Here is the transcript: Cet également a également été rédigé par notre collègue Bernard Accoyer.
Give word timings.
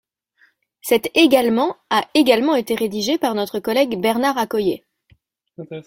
Cet 0.81 1.11
également 1.15 1.77
a 1.91 2.05
également 2.15 2.55
été 2.55 2.73
rédigé 2.73 3.19
par 3.19 3.35
notre 3.35 3.59
collègue 3.59 4.01
Bernard 4.01 4.35
Accoyer. 4.39 4.83